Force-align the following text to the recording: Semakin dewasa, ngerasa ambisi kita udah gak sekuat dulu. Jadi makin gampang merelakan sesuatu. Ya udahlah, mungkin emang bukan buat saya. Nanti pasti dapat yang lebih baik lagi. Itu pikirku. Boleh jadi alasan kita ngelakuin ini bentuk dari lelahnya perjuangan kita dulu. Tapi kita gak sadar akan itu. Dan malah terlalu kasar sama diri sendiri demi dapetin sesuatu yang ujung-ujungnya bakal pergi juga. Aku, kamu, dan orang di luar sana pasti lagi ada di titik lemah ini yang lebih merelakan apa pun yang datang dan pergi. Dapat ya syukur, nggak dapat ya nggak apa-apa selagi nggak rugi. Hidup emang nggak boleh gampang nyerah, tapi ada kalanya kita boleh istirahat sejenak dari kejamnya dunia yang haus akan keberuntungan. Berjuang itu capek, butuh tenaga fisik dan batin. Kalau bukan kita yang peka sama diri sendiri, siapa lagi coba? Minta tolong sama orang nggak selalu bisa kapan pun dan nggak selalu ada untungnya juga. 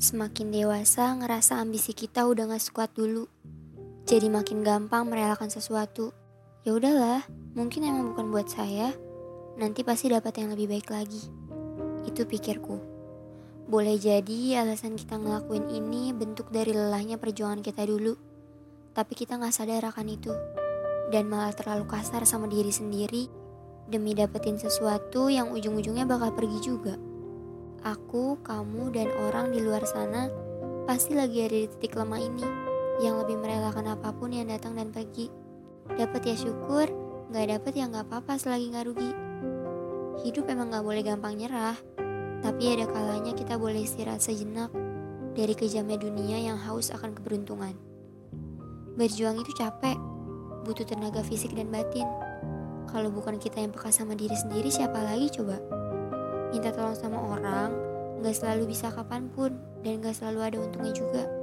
Semakin 0.00 0.48
dewasa, 0.48 1.12
ngerasa 1.12 1.60
ambisi 1.60 1.92
kita 1.92 2.24
udah 2.24 2.48
gak 2.48 2.64
sekuat 2.64 2.96
dulu. 2.96 3.28
Jadi 4.08 4.32
makin 4.32 4.64
gampang 4.64 5.04
merelakan 5.04 5.52
sesuatu. 5.52 6.16
Ya 6.64 6.72
udahlah, 6.72 7.28
mungkin 7.52 7.84
emang 7.84 8.16
bukan 8.16 8.32
buat 8.32 8.48
saya. 8.48 8.96
Nanti 9.60 9.84
pasti 9.84 10.08
dapat 10.08 10.40
yang 10.40 10.56
lebih 10.56 10.72
baik 10.72 10.88
lagi. 10.88 11.20
Itu 12.08 12.24
pikirku. 12.24 12.80
Boleh 13.68 14.00
jadi 14.00 14.64
alasan 14.64 14.96
kita 14.96 15.20
ngelakuin 15.20 15.68
ini 15.68 16.16
bentuk 16.16 16.48
dari 16.48 16.72
lelahnya 16.72 17.20
perjuangan 17.20 17.60
kita 17.60 17.84
dulu. 17.84 18.16
Tapi 18.96 19.12
kita 19.12 19.36
gak 19.36 19.52
sadar 19.52 19.84
akan 19.84 20.16
itu. 20.16 20.32
Dan 21.12 21.28
malah 21.28 21.52
terlalu 21.52 21.84
kasar 21.84 22.24
sama 22.24 22.48
diri 22.48 22.72
sendiri 22.72 23.28
demi 23.84 24.16
dapetin 24.16 24.56
sesuatu 24.56 25.28
yang 25.28 25.52
ujung-ujungnya 25.52 26.08
bakal 26.08 26.32
pergi 26.32 26.56
juga. 26.64 27.09
Aku, 27.80 28.36
kamu, 28.44 28.92
dan 28.92 29.08
orang 29.24 29.56
di 29.56 29.64
luar 29.64 29.80
sana 29.88 30.28
pasti 30.84 31.16
lagi 31.16 31.40
ada 31.40 31.56
di 31.56 31.64
titik 31.64 31.96
lemah 31.96 32.20
ini 32.20 32.44
yang 33.00 33.16
lebih 33.24 33.40
merelakan 33.40 33.96
apa 33.96 34.12
pun 34.12 34.36
yang 34.36 34.52
datang 34.52 34.76
dan 34.76 34.92
pergi. 34.92 35.32
Dapat 35.88 36.20
ya 36.28 36.36
syukur, 36.36 36.92
nggak 37.32 37.46
dapat 37.56 37.72
ya 37.72 37.88
nggak 37.88 38.04
apa-apa 38.04 38.36
selagi 38.36 38.68
nggak 38.68 38.84
rugi. 38.84 39.12
Hidup 40.20 40.52
emang 40.52 40.68
nggak 40.68 40.84
boleh 40.84 41.00
gampang 41.00 41.40
nyerah, 41.40 41.78
tapi 42.44 42.68
ada 42.68 42.84
kalanya 42.84 43.32
kita 43.32 43.56
boleh 43.56 43.80
istirahat 43.80 44.20
sejenak 44.20 44.68
dari 45.32 45.56
kejamnya 45.56 45.96
dunia 45.96 46.36
yang 46.36 46.60
haus 46.60 46.92
akan 46.92 47.16
keberuntungan. 47.16 47.72
Berjuang 49.00 49.40
itu 49.40 49.56
capek, 49.56 49.96
butuh 50.68 50.84
tenaga 50.84 51.24
fisik 51.24 51.56
dan 51.56 51.72
batin. 51.72 52.04
Kalau 52.92 53.08
bukan 53.08 53.40
kita 53.40 53.64
yang 53.64 53.72
peka 53.72 53.88
sama 53.88 54.12
diri 54.12 54.36
sendiri, 54.36 54.68
siapa 54.68 55.00
lagi 55.00 55.32
coba? 55.32 55.56
Minta 56.50 56.70
tolong 56.74 56.98
sama 56.98 57.18
orang 57.18 57.70
nggak 58.20 58.36
selalu 58.36 58.68
bisa 58.68 58.92
kapan 58.92 59.30
pun 59.32 59.56
dan 59.80 60.04
nggak 60.04 60.12
selalu 60.12 60.38
ada 60.44 60.56
untungnya 60.60 60.92
juga. 60.92 61.39